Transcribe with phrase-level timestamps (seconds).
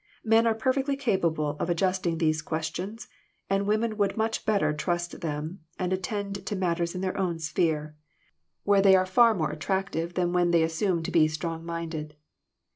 [0.23, 3.07] Men are perfectly capable of adjusting these questions,
[3.51, 7.95] and women would much better trust them, and attend to matters in their own sphere,
[8.63, 10.53] where they are far more attractive than when FANATICISM.
[10.53, 12.15] 337 they assume to be strong minded.